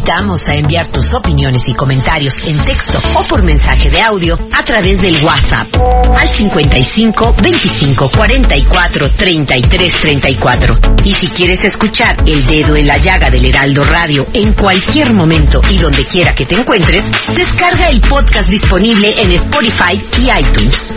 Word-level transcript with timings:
Invitamos 0.00 0.48
a 0.48 0.54
enviar 0.54 0.86
tus 0.86 1.12
opiniones 1.12 1.68
y 1.68 1.74
comentarios 1.74 2.34
en 2.44 2.58
texto 2.60 2.98
o 3.16 3.22
por 3.24 3.42
mensaje 3.42 3.90
de 3.90 4.00
audio 4.00 4.38
a 4.54 4.64
través 4.64 5.02
del 5.02 5.22
WhatsApp 5.22 5.68
al 6.16 6.30
55 6.30 7.34
25 7.42 8.10
44 8.16 9.10
33 9.10 9.92
34. 10.00 10.78
Y 11.04 11.14
si 11.14 11.28
quieres 11.28 11.62
escuchar 11.66 12.16
El 12.26 12.46
Dedo 12.46 12.76
en 12.76 12.86
la 12.86 12.96
Llaga 12.96 13.30
del 13.30 13.44
Heraldo 13.44 13.84
Radio 13.84 14.26
en 14.32 14.54
cualquier 14.54 15.12
momento 15.12 15.60
y 15.68 15.76
donde 15.76 16.02
quiera 16.06 16.34
que 16.34 16.46
te 16.46 16.54
encuentres, 16.54 17.04
descarga 17.36 17.90
el 17.90 18.00
podcast 18.00 18.48
disponible 18.48 19.12
en 19.20 19.32
Spotify 19.32 20.02
y 20.18 20.30
iTunes. 20.40 20.94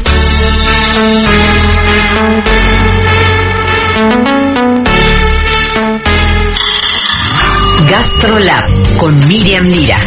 GastroLab 7.94 8.98
con 8.98 9.28
Miriam 9.28 9.66
Lira. 9.66 10.00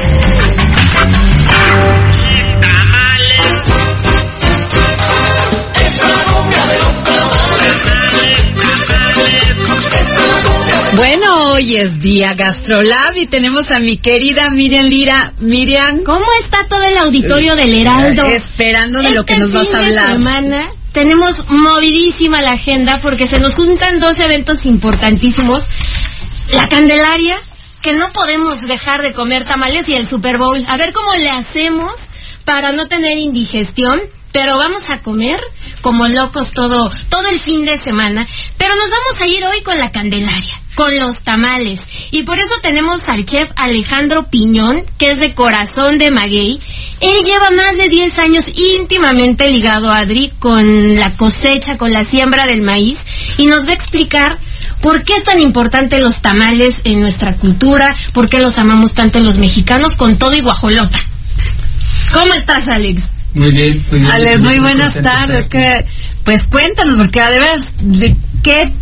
Bueno, 10.94 11.52
hoy 11.52 11.76
es 11.76 12.00
día 12.00 12.34
Gastrolab 12.34 13.16
y 13.16 13.26
tenemos 13.26 13.70
a 13.70 13.78
mi 13.80 13.98
querida 13.98 14.50
Miriam 14.50 14.86
Lira. 14.86 15.32
Miriam, 15.40 16.02
¿Cómo 16.02 16.24
está 16.40 16.66
todo 16.68 16.82
el 16.82 16.96
auditorio 16.98 17.54
del 17.54 17.72
Heraldo? 17.72 18.24
esperando 18.26 19.00
de 19.00 19.10
lo 19.10 19.20
Este 19.20 19.34
que 19.34 19.38
nos 19.38 19.52
vas 19.52 19.62
a 19.62 19.66
fin 19.66 19.72
de 19.78 19.98
hablar. 19.98 20.16
semana 20.16 20.68
tenemos 20.92 21.44
movidísima 21.48 22.40
la 22.42 22.52
agenda 22.52 22.98
porque 23.02 23.26
se 23.26 23.38
nos 23.38 23.54
juntan 23.54 24.00
dos 24.00 24.18
eventos 24.20 24.64
importantísimos. 24.66 25.62
La 26.54 26.66
Candelaria, 26.68 27.36
que 27.86 27.92
no 27.92 28.10
podemos 28.12 28.62
dejar 28.62 29.00
de 29.00 29.12
comer 29.12 29.44
tamales, 29.44 29.88
y 29.88 29.94
el 29.94 30.08
Super 30.08 30.38
Bowl. 30.38 30.60
A 30.66 30.76
ver 30.76 30.92
cómo 30.92 31.14
le 31.14 31.30
hacemos 31.30 31.92
para 32.44 32.72
no 32.72 32.88
tener 32.88 33.16
indigestión, 33.16 34.00
pero 34.32 34.56
vamos 34.56 34.90
a 34.90 34.98
comer 34.98 35.38
como 35.82 36.08
locos 36.08 36.50
todo, 36.50 36.90
todo 37.08 37.28
el 37.28 37.38
fin 37.38 37.64
de 37.64 37.76
semana. 37.76 38.26
Pero 38.58 38.74
nos 38.74 38.90
vamos 38.90 39.22
a 39.22 39.26
ir 39.28 39.44
hoy 39.44 39.62
con 39.62 39.78
la 39.78 39.92
Candelaria, 39.92 40.60
con 40.74 40.98
los 40.98 41.22
tamales. 41.22 42.08
Y 42.10 42.24
por 42.24 42.40
eso 42.40 42.56
tenemos 42.60 43.02
al 43.06 43.24
chef 43.24 43.50
Alejandro 43.54 44.28
Piñón, 44.30 44.84
que 44.98 45.12
es 45.12 45.20
de 45.20 45.32
Corazón 45.32 45.96
de 45.96 46.10
Maguey. 46.10 46.58
Él 47.00 47.24
lleva 47.24 47.52
más 47.52 47.76
de 47.76 47.88
10 47.88 48.18
años 48.18 48.48
íntimamente 48.80 49.48
ligado 49.48 49.92
a 49.92 49.98
Adri 49.98 50.32
con 50.40 50.96
la 50.96 51.16
cosecha, 51.16 51.76
con 51.76 51.92
la 51.92 52.04
siembra 52.04 52.48
del 52.48 52.62
maíz, 52.62 53.04
y 53.38 53.46
nos 53.46 53.64
va 53.64 53.70
a 53.70 53.74
explicar 53.74 54.40
por 54.80 55.02
qué 55.02 55.14
es 55.14 55.24
tan 55.24 55.40
importante 55.40 55.98
los 55.98 56.20
tamales 56.20 56.80
en 56.84 57.00
nuestra 57.00 57.34
cultura, 57.34 57.94
por 58.12 58.28
qué 58.28 58.40
los 58.40 58.58
amamos 58.58 58.94
tanto 58.94 59.20
los 59.20 59.38
mexicanos 59.38 59.96
con 59.96 60.18
todo 60.18 60.34
y 60.34 60.40
guajolota. 60.40 60.98
¿Cómo 62.12 62.32
estás, 62.34 62.68
Alex? 62.68 63.04
Muy 63.34 63.50
bien, 63.50 63.84
muy 63.90 64.00
bien. 64.00 64.12
Alex, 64.12 64.40
muy 64.40 64.58
buenas 64.58 64.94
tardes. 64.94 65.48
Que, 65.48 65.84
pues 66.24 66.46
cuéntanos, 66.46 66.96
porque 66.96 67.20
de 67.20 67.38
veras, 67.38 67.74
¿de 67.82 68.16
qué 68.42 68.72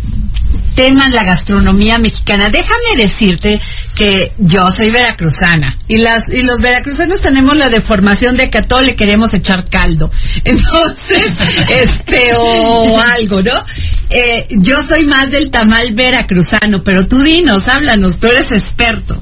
tema 0.75 1.09
la 1.09 1.23
gastronomía 1.23 1.97
mexicana? 1.97 2.49
Déjame 2.49 2.95
decirte 2.97 3.59
que 3.95 4.33
yo 4.37 4.69
soy 4.71 4.91
veracruzana 4.91 5.77
y 5.87 5.97
las 5.97 6.31
y 6.31 6.41
los 6.43 6.59
veracruzanos 6.59 7.21
tenemos 7.21 7.55
la 7.57 7.69
deformación 7.69 8.35
de 8.35 8.49
que 8.49 8.59
a 8.59 8.63
todo 8.63 8.81
le 8.81 8.95
queremos 8.95 9.33
echar 9.33 9.63
caldo. 9.69 10.11
Entonces, 10.43 11.31
este 11.69 12.33
o 12.37 12.99
algo, 12.99 13.41
¿no? 13.41 13.63
Eh, 14.09 14.47
yo 14.49 14.77
soy 14.85 15.05
más 15.05 15.31
del 15.31 15.49
tamal 15.49 15.93
veracruzano, 15.93 16.83
pero 16.83 17.07
tú 17.07 17.19
dinos, 17.19 17.67
háblanos, 17.67 18.17
tú 18.17 18.27
eres 18.27 18.51
experto. 18.51 19.21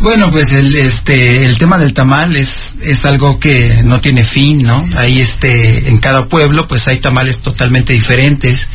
Bueno, 0.00 0.32
pues 0.32 0.52
el 0.52 0.76
este 0.76 1.44
el 1.44 1.56
tema 1.56 1.78
del 1.78 1.94
tamal 1.94 2.34
es 2.34 2.74
es 2.82 3.04
algo 3.04 3.38
que 3.38 3.82
no 3.84 4.00
tiene 4.00 4.24
fin, 4.24 4.62
¿no? 4.62 4.84
Ahí 4.96 5.20
este 5.20 5.88
en 5.88 5.98
cada 5.98 6.24
pueblo 6.24 6.66
pues 6.66 6.88
hay 6.88 6.98
tamales 6.98 7.38
totalmente 7.38 7.92
diferentes 7.92 8.66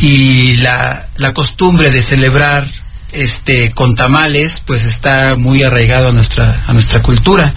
y 0.00 0.56
la 0.56 1.08
la 1.16 1.32
costumbre 1.32 1.90
de 1.90 2.04
celebrar 2.04 2.66
este 3.12 3.70
con 3.72 3.94
tamales 3.94 4.60
pues 4.66 4.84
está 4.84 5.34
muy 5.36 5.62
arraigado 5.62 6.08
a 6.08 6.12
nuestra 6.12 6.64
a 6.66 6.72
nuestra 6.74 7.00
cultura 7.00 7.52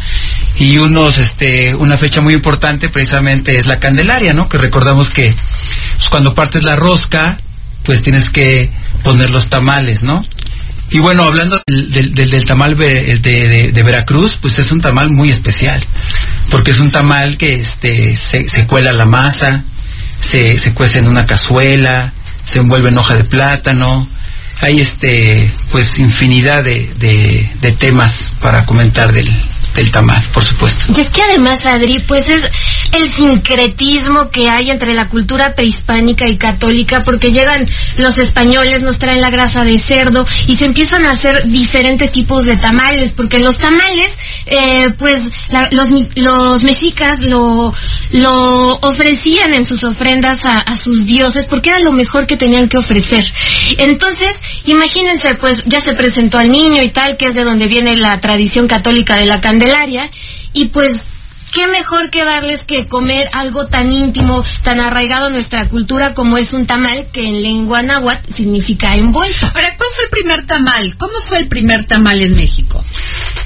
y 0.56 0.78
unos 0.78 1.18
este 1.18 1.76
una 1.76 1.98
fecha 1.98 2.22
muy 2.22 2.34
importante 2.34 2.90
precisamente 2.90 3.58
es 3.58 3.68
la 3.68 3.80
Candelaria, 3.80 4.34
¿no? 4.34 4.48
Que 4.48 4.58
recordamos 4.58 5.10
que 5.10 5.34
pues, 5.98 6.10
cuando 6.10 6.34
partes 6.34 6.64
la 6.64 6.76
rosca 6.76 7.38
pues 7.84 8.02
tienes 8.02 8.30
que 8.30 8.70
poner 9.04 9.32
los 9.32 9.48
tamales, 9.50 10.04
¿no? 10.04 10.24
Y 10.92 11.00
bueno, 11.00 11.24
hablando 11.24 11.62
del, 11.68 11.90
del- 11.90 12.14
del- 12.14 12.46
tamal 12.46 12.76
de, 12.78 13.18
de- 13.20 13.72
de 13.72 13.84
Veracruz, 13.84 14.38
pues 14.42 14.60
es 14.60 14.72
un 14.74 14.82
tamal 14.82 15.10
muy 15.10 15.32
especial, 15.32 15.82
porque 16.50 16.72
es 16.72 16.80
un 16.80 16.92
tamal 16.92 17.38
que 17.38 17.54
este, 17.54 18.14
se, 18.14 18.48
se 18.50 18.68
cuela 18.68 18.92
la 18.92 19.06
masa, 19.06 19.64
se, 20.20 20.58
se 20.58 20.74
cuece 20.74 21.00
en 21.00 21.08
una 21.08 21.26
cazuela, 21.26 22.12
se 22.44 22.60
envuelve 22.60 22.90
en 22.90 22.98
hoja 22.98 23.16
de 23.16 23.24
plátano, 23.24 24.06
hay 24.62 24.80
este, 24.82 25.52
pues 25.72 26.00
infinidad 26.00 26.64
de, 26.64 26.88
de- 26.98 27.52
temas 27.74 28.32
para 28.40 28.66
comentar 28.66 29.12
del, 29.12 29.30
del 29.76 29.92
tamal, 29.92 30.24
por 30.34 30.44
supuesto. 30.44 30.92
Y 30.96 31.02
es 31.02 31.10
que 31.10 31.24
además, 31.24 31.66
Adri, 31.66 32.00
pues 32.00 32.30
es 32.30 32.50
el 32.94 33.10
sincretismo 33.10 34.30
que 34.30 34.50
hay 34.50 34.70
entre 34.70 34.94
la 34.94 35.08
cultura 35.10 35.54
prehispánica 35.54 36.28
y 36.28 36.38
católica, 36.38 37.02
porque 37.04 37.32
llegan 37.32 37.66
los 37.98 38.18
españoles, 38.18 38.82
nos 38.82 38.98
traen 38.98 39.22
la 39.22 39.30
grasa 39.30 39.64
de 39.64 39.78
cerdo 39.78 40.26
y 40.48 40.56
se 40.56 40.66
empiezan 40.66 41.06
a 41.06 41.12
hacer 41.12 41.48
diferentes 41.48 42.12
tipos 42.12 42.44
de 42.46 42.58
tamales, 42.58 43.12
porque 43.14 43.40
los 43.40 43.58
tamales, 43.58 44.12
eh, 44.46 44.90
pues 44.98 45.22
la- 45.50 45.70
los, 45.72 45.90
los 46.16 46.64
mexicas 46.64 47.18
lo, 47.22 47.74
lo 48.12 48.74
ofrecían 48.82 49.54
en 49.54 49.66
sus 49.66 49.84
ofrendas 49.84 50.46
a, 50.46 50.60
a 50.60 50.76
sus 50.76 51.06
dioses, 51.06 51.46
porque 51.46 51.70
era 51.70 51.80
lo 51.80 51.92
mejor 51.94 52.28
que 52.28 52.38
tenían 52.38 52.68
que 52.68 52.78
ofrecer. 52.78 53.26
Entonces, 53.78 54.32
imagínense, 54.66 55.36
pues 55.36 55.64
ya 55.66 55.80
se 55.82 55.94
presentó 55.94 56.38
al 56.40 56.52
niño 56.52 56.82
y 56.82 56.90
tal, 56.90 57.18
que 57.18 57.26
es 57.28 57.34
de 57.34 57.44
donde 57.44 57.68
viene 57.68 57.96
la 57.96 58.20
tradición 58.20 58.68
católica 58.68 59.16
de 59.16 59.26
la 59.26 59.40
Candelaria, 59.42 60.10
y 60.54 60.66
pues 60.66 60.96
qué 61.62 61.68
mejor 61.68 62.10
que 62.10 62.24
darles 62.24 62.64
que 62.66 62.88
comer 62.88 63.30
algo 63.34 63.68
tan 63.68 63.92
íntimo, 63.92 64.44
tan 64.64 64.80
arraigado 64.80 65.28
a 65.28 65.30
nuestra 65.30 65.68
cultura 65.68 66.14
como 66.14 66.38
es 66.38 66.54
un 66.54 66.66
tamal, 66.66 67.08
que 67.12 67.22
en 67.22 67.44
lengua 67.44 67.84
náhuatl 67.84 68.34
significa 68.34 68.96
envuelto. 68.96 69.46
Ahora, 69.46 69.76
¿cuál 69.78 69.90
fue 69.96 70.04
el 70.06 70.10
primer 70.10 70.46
tamal? 70.46 70.98
¿Cómo 70.98 71.20
fue 71.22 71.38
el 71.38 71.48
primer 71.48 71.86
tamal 71.86 72.20
en 72.22 72.36
México? 72.36 72.84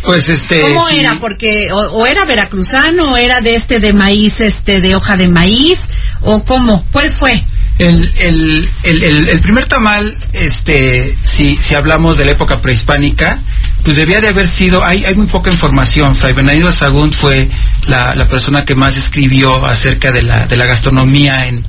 Pues 0.03 0.29
este... 0.29 0.61
¿Cómo 0.61 0.87
sí, 0.87 0.99
era? 0.99 1.19
Porque 1.19 1.71
o, 1.73 1.77
o 1.77 2.05
era 2.05 2.25
veracruzano, 2.25 3.13
o 3.13 3.17
era 3.17 3.41
de 3.41 3.55
este 3.55 3.79
de 3.79 3.91
maíz, 3.91 4.39
este 4.39 4.79
de 4.79 4.95
hoja 4.95 5.17
de 5.17 5.27
maíz, 5.27 5.87
o 6.21 6.45
cómo? 6.45 6.85
¿Cuál 6.91 7.13
fue? 7.13 7.43
El, 7.79 8.09
el, 8.17 8.69
el, 8.83 9.03
el, 9.03 9.27
el 9.27 9.39
primer 9.41 9.65
tamal, 9.65 10.17
este, 10.31 11.13
si, 11.23 11.57
si 11.57 11.75
hablamos 11.75 12.17
de 12.17 12.23
la 12.23 12.31
época 12.31 12.61
prehispánica, 12.61 13.41
pues 13.85 13.95
debía 13.95 14.19
de 14.19 14.29
haber 14.29 14.47
sido, 14.47 14.83
hay, 14.83 15.05
hay 15.05 15.13
muy 15.13 15.27
poca 15.27 15.51
información. 15.51 16.15
Fray 16.15 16.33
Bernardino 16.33 16.71
Sagún 16.71 17.13
fue 17.13 17.47
la, 17.85 18.15
la 18.15 18.27
persona 18.27 18.65
que 18.65 18.73
más 18.73 18.97
escribió 18.97 19.63
acerca 19.63 20.11
de 20.11 20.23
la, 20.23 20.47
de 20.47 20.57
la 20.57 20.65
gastronomía 20.65 21.45
en, 21.45 21.63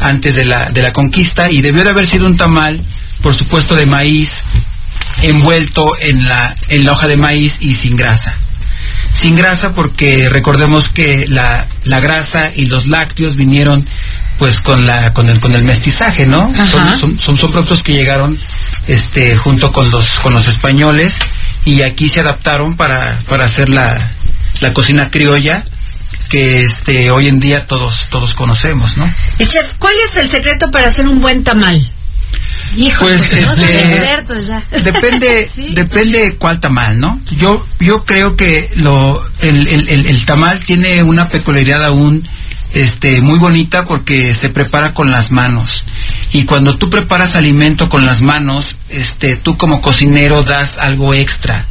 antes 0.00 0.36
de 0.36 0.44
la, 0.44 0.66
de 0.66 0.82
la 0.82 0.92
conquista 0.92 1.50
y 1.50 1.60
debió 1.60 1.82
de 1.82 1.90
haber 1.90 2.06
sido 2.06 2.28
un 2.28 2.36
tamal, 2.36 2.80
por 3.22 3.34
supuesto, 3.34 3.74
de 3.74 3.86
maíz, 3.86 4.30
envuelto 5.22 5.90
en 6.00 6.28
la, 6.28 6.56
en 6.68 6.84
la 6.84 6.92
hoja 6.92 7.08
de 7.08 7.16
maíz 7.16 7.58
y 7.60 7.72
sin 7.72 7.96
grasa 7.96 8.38
sin 9.12 9.34
grasa 9.34 9.74
porque 9.74 10.28
recordemos 10.28 10.90
que 10.90 11.26
la, 11.28 11.66
la 11.84 11.98
grasa 11.98 12.50
y 12.54 12.66
los 12.66 12.86
lácteos 12.86 13.34
vinieron 13.34 13.84
pues 14.38 14.60
con 14.60 14.86
la 14.86 15.12
con 15.12 15.28
el 15.28 15.40
con 15.40 15.52
el 15.52 15.64
mestizaje 15.64 16.26
no 16.26 16.52
son, 16.54 16.98
son, 16.98 17.18
son, 17.18 17.38
son 17.38 17.50
productos 17.50 17.82
que 17.82 17.94
llegaron 17.94 18.38
este 18.86 19.34
junto 19.34 19.72
con 19.72 19.90
los 19.90 20.08
con 20.20 20.34
los 20.34 20.46
españoles 20.46 21.18
y 21.68 21.82
aquí 21.82 22.08
se 22.08 22.20
adaptaron 22.20 22.76
para 22.76 23.18
para 23.28 23.44
hacer 23.44 23.68
la, 23.68 24.10
la 24.60 24.72
cocina 24.72 25.10
criolla 25.10 25.62
que 26.28 26.62
este 26.62 27.10
hoy 27.10 27.28
en 27.28 27.40
día 27.40 27.66
todos 27.66 28.08
todos 28.10 28.34
conocemos 28.34 28.96
no 28.96 29.12
Y, 29.38 29.46
chef, 29.46 29.74
¿cuál 29.78 29.94
es 30.10 30.16
el 30.16 30.30
secreto 30.30 30.70
para 30.70 30.88
hacer 30.88 31.06
un 31.06 31.20
buen 31.20 31.42
tamal? 31.42 31.78
Hijo, 32.76 33.06
Pues, 33.06 33.22
este, 33.32 33.80
expertos 33.80 34.46
ya. 34.46 34.62
Depende, 34.82 35.48
Sí. 35.54 35.70
depende 35.72 36.36
cuál 36.36 36.60
tamal, 36.60 36.98
¿no? 37.00 37.18
Yo, 37.36 37.66
yo 37.80 38.04
creo 38.04 38.36
que 38.36 38.68
lo, 38.76 39.22
el, 39.40 39.66
el, 39.68 39.88
el, 39.88 40.06
el 40.06 40.24
tamal 40.26 40.62
tiene 40.64 41.02
una 41.02 41.28
peculiaridad 41.30 41.84
aún, 41.86 42.22
este, 42.72 43.20
muy 43.20 43.38
bonita 43.38 43.84
porque 43.84 44.34
se 44.34 44.50
prepara 44.50 44.94
con 44.94 45.10
las 45.10 45.30
manos. 45.30 45.84
Y 46.32 46.44
cuando 46.44 46.76
tú 46.76 46.90
preparas 46.90 47.36
alimento 47.36 47.88
con 47.88 48.04
las 48.04 48.22
manos, 48.22 48.76
este, 48.88 49.36
tú 49.36 49.56
como 49.56 49.80
cocinero 49.80 50.42
das 50.42 50.78
algo 50.78 51.14
extra. 51.14 51.66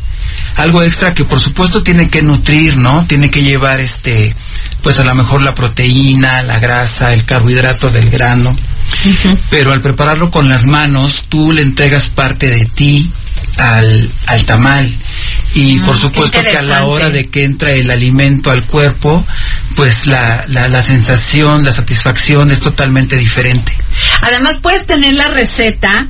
Algo 0.56 0.82
extra 0.82 1.14
que 1.14 1.24
por 1.24 1.40
supuesto 1.40 1.84
tiene 1.84 2.10
que 2.10 2.24
nutrir, 2.24 2.78
¿no? 2.78 3.06
Tiene 3.06 3.30
que 3.30 3.44
llevar 3.44 3.80
este, 3.80 4.36
pues 4.82 4.98
a 5.00 5.04
lo 5.04 5.14
mejor 5.14 5.42
la 5.42 5.54
proteína, 5.54 6.42
la 6.42 6.60
grasa, 6.60 7.14
el 7.14 7.26
carbohidrato 7.26 7.90
del 7.90 8.10
grano. 8.10 8.58
Pero 9.50 9.72
al 9.72 9.82
prepararlo 9.82 10.32
con 10.32 10.50
las 10.50 10.66
manos, 10.66 11.26
tú 11.30 11.52
le 11.52 11.62
entregas 11.62 12.10
parte 12.10 12.50
de 12.50 12.66
ti 12.66 13.12
al, 13.58 14.12
al 14.28 14.46
tamal. 14.46 14.90
Y 15.56 15.80
por 15.80 15.96
qué 15.96 16.02
supuesto 16.02 16.42
que 16.42 16.58
a 16.58 16.62
la 16.62 16.86
hora 16.86 17.10
de 17.10 17.30
que 17.30 17.44
entra 17.44 17.72
el 17.72 17.90
alimento 17.90 18.52
al 18.52 18.64
cuerpo, 18.64 19.26
pues 19.78 20.06
la, 20.08 20.44
la, 20.50 20.68
la 20.68 20.84
sensación, 20.84 21.64
la 21.64 21.72
satisfacción 21.72 22.52
es 22.52 22.60
totalmente 22.60 23.16
diferente. 23.16 23.72
Además 24.22 24.60
puedes 24.62 24.86
tener 24.86 25.14
la 25.14 25.28
receta, 25.30 26.08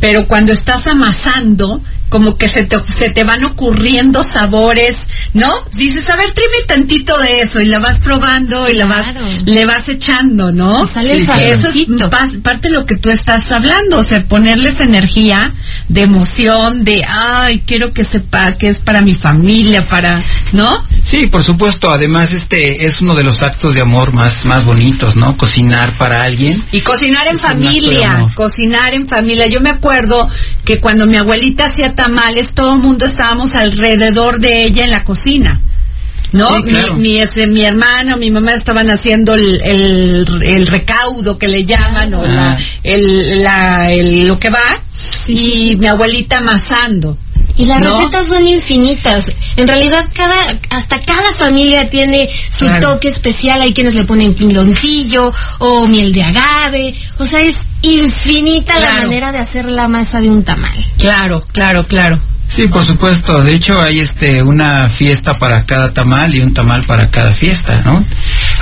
pero 0.00 0.26
cuando 0.26 0.52
estás 0.52 0.86
amasando, 0.86 1.82
como 2.08 2.36
que 2.36 2.48
se 2.48 2.64
te, 2.64 2.76
se 2.92 3.10
te 3.10 3.22
van 3.22 3.44
ocurriendo 3.44 4.24
sabores, 4.24 5.06
¿no? 5.34 5.52
Dices, 5.76 6.08
a 6.10 6.16
ver, 6.16 6.32
tráeme 6.32 6.56
tantito 6.66 7.16
de 7.18 7.40
eso 7.42 7.60
y 7.60 7.66
la 7.66 7.78
vas 7.78 7.98
probando 7.98 8.68
y 8.68 8.74
la 8.74 8.86
vas, 8.86 9.02
Claro. 9.12 9.26
le 9.44 9.64
vas 9.66 9.88
echando, 9.88 10.50
¿no? 10.50 10.88
Sale 10.88 11.20
Eso 11.20 11.68
es 11.68 11.86
pa- 12.10 12.26
parte 12.42 12.68
de 12.68 12.74
lo 12.74 12.84
que 12.86 12.96
tú 12.96 13.10
estás 13.10 13.52
hablando, 13.52 13.98
o 13.98 14.02
sea, 14.02 14.24
ponerles 14.26 14.80
energía 14.80 15.52
de 15.88 16.02
emoción, 16.02 16.82
de, 16.82 17.04
ay, 17.06 17.62
quiero 17.66 17.92
que 17.92 18.02
sepa 18.02 18.54
que 18.54 18.68
es 18.70 18.78
para 18.80 19.02
mi 19.02 19.14
familia, 19.14 19.86
para, 19.86 20.18
¿no? 20.52 20.82
Sí, 21.04 21.26
por 21.26 21.42
supuesto. 21.42 21.90
Además, 21.90 22.32
este 22.32 22.84
es 22.86 23.00
uno 23.00 23.14
de 23.14 23.24
los 23.24 23.42
actos 23.42 23.74
de 23.74 23.80
amor 23.80 24.12
más, 24.12 24.44
más 24.44 24.64
bonitos, 24.64 25.16
¿no? 25.16 25.36
Cocinar 25.36 25.92
para 25.98 26.22
alguien. 26.24 26.62
Y 26.72 26.80
cocinar 26.82 27.26
en 27.28 27.36
familia, 27.36 28.26
cocinar 28.34 28.94
en 28.94 29.06
familia. 29.06 29.46
Yo 29.46 29.60
me 29.60 29.70
acuerdo 29.70 30.28
que 30.64 30.78
cuando 30.78 31.06
mi 31.06 31.16
abuelita 31.16 31.66
hacía 31.66 31.94
tamales, 31.94 32.54
todo 32.54 32.74
el 32.74 32.80
mundo 32.80 33.06
estábamos 33.06 33.54
alrededor 33.54 34.40
de 34.40 34.64
ella 34.64 34.84
en 34.84 34.90
la 34.90 35.04
cocina. 35.04 35.60
¿No? 36.32 36.58
Sí, 36.58 36.62
claro. 36.62 36.94
mi, 36.94 37.00
mi, 37.02 37.18
ese, 37.18 37.48
mi 37.48 37.64
hermano, 37.64 38.16
mi 38.16 38.30
mamá 38.30 38.52
estaban 38.54 38.88
haciendo 38.88 39.34
el, 39.34 39.60
el, 39.62 40.42
el 40.44 40.66
recaudo 40.68 41.36
que 41.36 41.48
le 41.48 41.64
llaman, 41.64 42.14
o 42.14 42.24
la, 42.24 42.52
Ah. 42.52 42.58
el, 42.84 43.42
la, 43.42 43.90
el- 43.90 44.28
lo 44.28 44.38
que 44.38 44.48
va, 44.48 44.60
y 45.26 45.74
mi 45.76 45.88
abuelita 45.88 46.38
amasando. 46.38 47.18
Y 47.60 47.66
las 47.66 47.82
¿No? 47.84 47.98
recetas 47.98 48.28
son 48.28 48.46
infinitas. 48.46 49.30
En 49.56 49.68
realidad, 49.68 50.06
cada, 50.14 50.58
hasta 50.70 50.98
cada 51.00 51.30
familia 51.32 51.90
tiene 51.90 52.26
su 52.50 52.64
Claro. 52.64 52.94
toque 52.94 53.08
especial. 53.08 53.60
Hay 53.60 53.74
quienes 53.74 53.94
le 53.94 54.04
ponen 54.04 54.34
piloncillo 54.34 55.30
o 55.58 55.86
miel 55.86 56.10
de 56.10 56.22
agave. 56.22 56.94
O 57.18 57.26
sea, 57.26 57.42
es 57.42 57.56
infinita 57.82 58.78
la 58.80 58.94
manera 59.02 59.30
de 59.30 59.40
hacer 59.40 59.66
la 59.66 59.88
masa 59.88 60.20
de 60.22 60.30
un 60.30 60.42
tamal. 60.42 60.84
Claro, 60.96 61.44
claro, 61.52 61.86
claro. 61.86 62.18
Sí, 62.48 62.66
por 62.68 62.82
supuesto. 62.84 63.42
De 63.44 63.52
hecho, 63.54 63.78
hay 63.80 64.00
este 64.00 64.42
una 64.42 64.88
fiesta 64.88 65.34
para 65.34 65.64
cada 65.66 65.92
tamal 65.92 66.34
y 66.34 66.40
un 66.40 66.54
tamal 66.54 66.82
para 66.84 67.10
cada 67.10 67.34
fiesta, 67.34 67.82
¿no? 67.84 68.02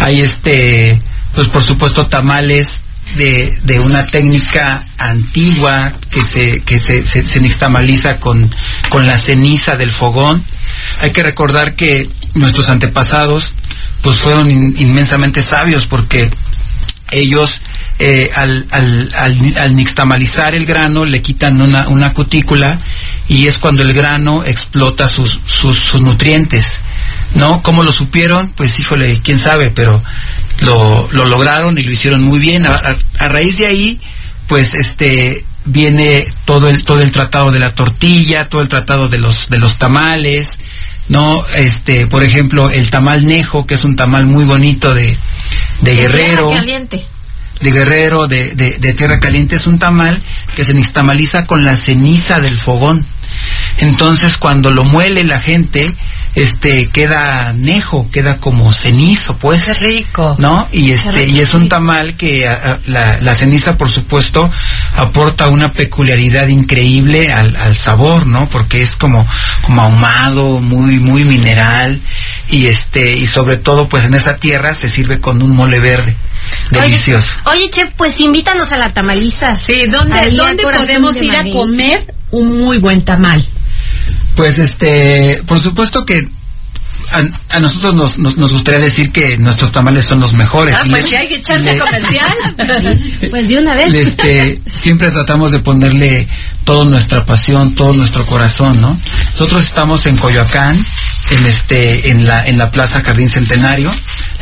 Hay 0.00 0.22
este, 0.22 1.00
pues 1.36 1.46
por 1.48 1.62
supuesto 1.62 2.04
tamales 2.06 2.82
de, 3.16 3.52
de 3.64 3.81
una 3.81 4.06
técnica 4.06 4.82
antigua 4.99 5.93
que 6.10 6.20
se 6.22 6.60
que 6.60 6.78
se, 6.78 7.05
se, 7.06 7.26
se 7.26 7.40
nixtamaliza 7.40 8.19
con 8.20 8.49
con 8.88 9.06
la 9.06 9.19
ceniza 9.19 9.76
del 9.76 9.90
fogón. 9.90 10.44
Hay 11.00 11.10
que 11.12 11.22
recordar 11.22 11.75
que 11.75 12.08
nuestros 12.34 12.69
antepasados 12.69 13.52
pues 14.02 14.20
fueron 14.20 14.50
in- 14.50 14.75
inmensamente 14.78 15.43
sabios 15.43 15.87
porque 15.87 16.31
ellos 17.10 17.60
eh, 17.99 18.31
al, 18.37 18.66
al, 18.70 19.11
al, 19.19 19.56
al 19.58 19.75
nixtamalizar 19.75 20.54
el 20.54 20.66
grano 20.66 21.04
le 21.04 21.20
quitan 21.20 21.61
una, 21.61 21.88
una 21.88 22.12
cutícula 22.14 22.81
y 23.28 23.46
es 23.49 23.58
cuando 23.58 23.82
el 23.82 23.93
grano 23.93 24.44
explota 24.44 25.08
sus, 25.08 25.40
sus, 25.46 25.78
sus 25.81 26.00
nutrientes. 26.00 26.82
¿No? 27.34 27.62
¿Cómo 27.62 27.82
lo 27.82 27.93
supieron? 27.93 28.50
Pues 28.50 28.78
híjole, 28.81 29.20
quién 29.22 29.38
sabe, 29.38 29.70
pero 29.70 30.02
lo, 30.60 31.08
lo 31.12 31.25
lograron 31.26 31.76
y 31.78 31.82
lo 31.82 31.93
hicieron 31.93 32.22
muy 32.22 32.38
bien. 32.38 32.66
A, 32.66 32.75
a- 32.75 32.96
a 33.25 33.28
raíz 33.28 33.58
de 33.58 33.66
ahí, 33.66 34.00
pues 34.46 34.75
este 34.75 35.44
viene 35.64 36.26
todo 36.46 36.69
el 36.70 36.84
todo 36.84 37.00
el 37.02 37.10
tratado 37.10 37.50
de 37.52 37.58
la 37.58 37.75
tortilla, 37.75 38.49
todo 38.49 38.62
el 38.62 38.69
tratado 38.69 39.08
de 39.08 39.19
los 39.19 39.49
de 39.50 39.58
los 39.58 39.76
tamales, 39.78 40.58
no, 41.08 41.43
este, 41.56 42.06
por 42.06 42.22
ejemplo, 42.22 42.70
el 42.70 42.90
tamal 42.90 43.26
nejo, 43.26 43.66
que 43.66 43.75
es 43.75 43.84
un 43.84 43.96
tamal 43.96 44.26
muy 44.26 44.44
bonito 44.44 44.94
de 44.94 45.16
de 45.81 45.94
Guerrero, 45.94 46.49
Tierra 46.49 46.61
caliente. 46.61 47.04
de 47.61 47.70
Guerrero, 47.72 48.26
de, 48.26 48.54
de, 48.54 48.70
de 48.78 48.94
Tierra 48.94 49.20
Caliente, 49.20 49.56
es 49.56 49.66
un 49.66 49.78
tamal 49.78 50.20
que 50.58 50.64
se 50.64 50.75
nixtamaliza 50.75 51.46
con 51.46 51.64
la 51.64 51.76
ceniza 51.76 52.40
del 52.40 52.58
fogón. 52.58 53.06
Entonces, 53.78 54.37
cuando 54.38 54.72
lo 54.72 54.82
muele 54.82 55.22
la 55.22 55.40
gente, 55.40 55.94
este, 56.34 56.88
queda 56.88 57.52
nejo, 57.52 58.10
queda 58.10 58.38
como 58.40 58.72
cenizo, 58.72 59.37
pues. 59.38 59.66
Qué 59.66 59.75
rico. 59.75 60.34
¿no? 60.38 60.66
Y 60.72 60.90
este 60.90 61.12
rico, 61.12 61.31
y 61.37 61.38
es 61.38 61.55
un 61.55 61.69
tamal 61.69 62.16
que 62.16 62.49
a- 62.49 62.55
a- 62.55 62.78
la, 62.87 63.19
la 63.20 63.34
ceniza, 63.37 63.78
por 63.78 63.88
supuesto, 63.88 64.50
aporta 64.96 65.46
una 65.46 65.72
peculiaridad 65.72 66.49
increíble 66.49 67.32
al, 67.32 67.54
al 67.54 67.76
sabor, 67.76 68.26
¿no? 68.26 68.49
Porque 68.49 68.82
es 68.82 68.96
como 68.96 69.25
como 69.62 69.82
ahumado, 69.82 70.58
muy 70.58 70.99
muy 70.99 71.22
mineral 71.25 72.00
y 72.49 72.66
este 72.66 73.12
y 73.16 73.26
sobre 73.26 73.58
todo, 73.58 73.88
pues 73.88 74.06
en 74.06 74.14
esa 74.14 74.38
tierra 74.38 74.75
se 74.75 74.88
sirve 74.88 75.20
con 75.20 75.40
un 75.40 75.54
mole 75.54 75.78
verde, 75.78 76.16
delicioso. 76.70 77.32
Oye, 77.46 77.58
oye, 77.60 77.70
Chef, 77.70 77.88
pues 77.96 78.18
invítanos 78.20 78.72
a 78.72 78.76
la 78.76 78.92
tamaliza. 78.92 79.56
Sí, 79.58 79.86
¿dónde, 79.86 80.14
Ahí 80.18 80.36
¿dónde 80.36 80.62
podemos 80.62 81.14
de 81.18 81.24
ir 81.26 81.36
a 81.36 81.44
comer 81.50 82.14
un 82.30 82.58
muy 82.62 82.78
buen 82.78 83.02
tamal? 83.04 83.44
Pues 84.36 84.58
este, 84.58 85.42
por 85.46 85.58
supuesto 85.60 86.04
que 86.04 86.26
a, 87.10 87.56
a 87.56 87.60
nosotros 87.60 87.94
nos, 87.94 88.18
nos, 88.18 88.36
nos 88.36 88.52
gustaría 88.52 88.80
decir 88.80 89.10
que 89.10 89.36
nuestros 89.38 89.72
tamales 89.72 90.04
son 90.04 90.20
los 90.20 90.32
mejores. 90.34 90.76
Ah, 90.78 90.82
y 90.84 90.90
pues 90.90 91.06
sí 91.06 91.14
hay 91.14 91.28
que 91.28 91.36
echarse 91.36 91.64
le- 91.64 91.78
comercial. 91.78 92.36
Pues 93.30 93.48
de 93.48 93.58
una 93.58 93.74
vez. 93.74 93.94
este, 93.94 94.60
siempre 94.72 95.10
tratamos 95.10 95.50
de 95.52 95.58
ponerle 95.60 96.28
toda 96.64 96.84
nuestra 96.84 97.24
pasión, 97.24 97.74
todo 97.74 97.92
nuestro 97.94 98.24
corazón, 98.26 98.78
¿no? 98.80 98.98
Nosotros 99.32 99.62
estamos 99.64 100.04
en 100.06 100.16
Coyoacán, 100.16 100.78
en 101.30 101.47
este, 101.47 102.11
en 102.11 102.26
la, 102.26 102.42
en 102.44 102.58
la 102.58 102.70
Plaza 102.70 103.02
Jardín 103.02 103.28
Centenario. 103.28 103.90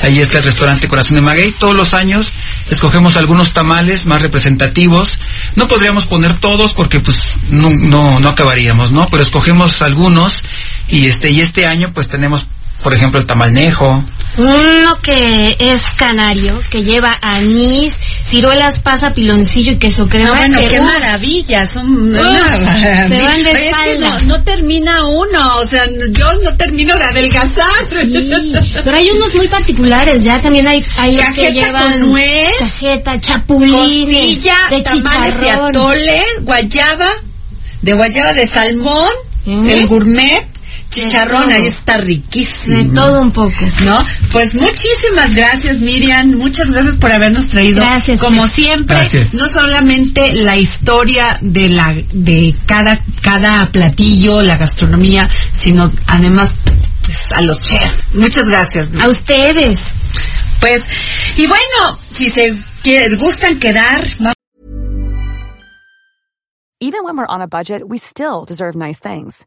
Ahí 0.02 0.20
está 0.20 0.38
el 0.38 0.44
restaurante 0.44 0.88
Corazón 0.88 1.16
de 1.16 1.22
Maguey. 1.22 1.52
Todos 1.52 1.74
los 1.74 1.94
años 1.94 2.32
escogemos 2.70 3.16
algunos 3.16 3.52
tamales 3.52 4.06
más 4.06 4.22
representativos. 4.22 5.18
No 5.54 5.68
podríamos 5.68 6.06
poner 6.06 6.34
todos 6.38 6.74
porque 6.74 7.00
pues 7.00 7.38
no, 7.48 7.70
no, 7.70 8.20
no 8.20 8.28
acabaríamos, 8.28 8.92
¿no? 8.92 9.06
Pero 9.10 9.22
escogemos 9.22 9.82
algunos 9.82 10.42
y 10.88 11.06
este, 11.06 11.30
y 11.30 11.40
este 11.40 11.66
año 11.66 11.92
pues 11.92 12.08
tenemos, 12.08 12.46
por 12.82 12.94
ejemplo, 12.94 13.18
el 13.20 13.26
tamalnejo, 13.26 14.04
Uno 14.38 14.96
que 15.02 15.56
es 15.58 15.80
canario, 15.96 16.60
que 16.70 16.84
lleva 16.84 17.16
anís, 17.22 17.94
ciruelas, 18.28 18.78
pasa, 18.80 19.12
piloncillo 19.14 19.72
y 19.72 19.78
queso 19.78 20.06
crema. 20.08 20.28
No, 20.28 20.36
bueno, 20.36 20.60
que, 20.60 20.68
qué 20.68 20.80
uf, 20.80 20.86
maravilla, 20.86 21.66
son 21.66 21.86
una 21.90 22.18
se 22.20 23.22
van 23.22 23.42
de 23.42 23.68
es 23.68 23.76
que 23.76 23.98
no, 23.98 24.18
no 24.20 24.42
termina 24.42 25.04
uno, 25.06 25.58
o 25.58 25.64
sea, 25.66 25.84
yo 26.10 26.34
no 26.42 26.54
termino 26.56 26.94
de 26.96 27.04
adelgazar. 27.04 27.66
Sí, 27.88 28.30
pero 28.84 28.96
hay 28.96 29.10
unos 29.10 29.34
muy 29.34 29.48
particulares, 29.48 30.22
ya 30.22 30.40
también 30.40 30.68
hay, 30.68 30.84
hay 30.98 31.16
que 31.16 31.22
Cajeta 31.22 31.50
llevan 31.50 31.92
con 31.92 32.10
nuez, 32.10 32.52
cajeta, 32.58 33.20
chapulín, 33.20 33.72
costilla, 33.72 34.56
de 34.70 34.82
tamales 34.82 35.40
de 35.40 35.50
atole, 35.50 36.22
guayaba, 36.42 37.08
de 37.82 37.92
guayaba 37.94 38.32
de 38.34 38.46
salmón, 38.46 39.08
Mm. 39.46 39.68
el 39.68 39.86
gourmet, 39.86 40.44
chicharrón, 41.00 41.50
ahí 41.50 41.66
está 41.66 41.98
riquísimo. 41.98 42.76
de 42.78 42.84
todo 42.94 43.20
un 43.20 43.30
poco. 43.30 43.52
¿No? 43.84 43.98
Pues 44.32 44.54
muchísimas 44.54 45.34
gracias, 45.34 45.78
Miriam. 45.80 46.30
Muchas 46.32 46.70
gracias 46.70 46.96
por 46.98 47.12
habernos 47.12 47.48
traído. 47.48 47.80
Gracias, 47.80 48.18
Como 48.20 48.44
chef. 48.46 48.54
siempre, 48.54 48.96
Gracias. 48.96 49.34
no 49.34 49.48
solamente 49.48 50.34
la 50.34 50.56
historia 50.56 51.38
de 51.40 51.68
la 51.68 51.94
de 52.12 52.54
cada 52.66 52.98
cada 53.22 53.66
platillo, 53.70 54.42
la 54.42 54.56
gastronomía, 54.56 55.28
sino 55.52 55.90
además 56.06 56.50
pues, 57.04 57.18
a 57.34 57.42
los 57.42 57.62
chefs. 57.62 58.14
Muchas 58.14 58.46
gracias. 58.46 58.88
A 59.00 59.08
ustedes. 59.08 59.78
Pues 60.60 60.82
y 61.36 61.46
bueno, 61.46 61.98
si 62.12 62.30
se 62.30 62.56
quieren, 62.82 63.18
gustan 63.18 63.58
quedar, 63.58 64.02
Even 66.78 67.04
when 67.04 67.16
we're 67.16 67.26
on 67.26 67.40
a 67.40 67.46
budget, 67.48 67.82
we 67.88 67.96
still 67.98 68.44
deserve 68.46 68.76
nice 68.76 69.00
things. 69.00 69.46